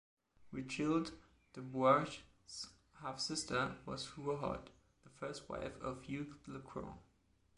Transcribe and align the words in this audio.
Richilde 0.51 1.11
de 1.55 1.61
Bourges`s 1.61 2.69
half-sister 3.03 3.75
was 3.85 4.07
Rohaut, 4.17 4.69
the 5.03 5.09
first 5.11 5.47
wife 5.47 5.79
of 5.79 6.01
Hugues 6.01 6.37
le 6.47 6.57
Grand. 6.57 6.97